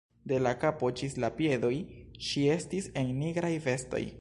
De 0.29 0.37
la 0.45 0.53
kapo 0.61 0.89
ĝis 1.01 1.17
la 1.25 1.29
piedoj 1.39 1.71
ŝi 2.29 2.47
estis 2.57 2.89
en 3.03 3.13
nigraj 3.23 3.53
vestoj. 3.69 4.07